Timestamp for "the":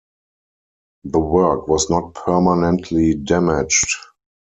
1.03-1.19